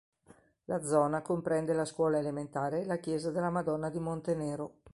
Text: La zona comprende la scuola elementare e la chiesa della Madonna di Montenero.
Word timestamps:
La 0.65 0.83
zona 0.83 1.21
comprende 1.21 1.75
la 1.75 1.85
scuola 1.85 2.17
elementare 2.17 2.81
e 2.81 2.85
la 2.85 2.97
chiesa 2.97 3.29
della 3.29 3.51
Madonna 3.51 3.91
di 3.91 3.99
Montenero. 3.99 4.79